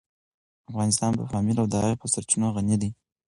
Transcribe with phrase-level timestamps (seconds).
[0.69, 2.89] افغانستان په پامیر او د هغې په سرچینو غني دی.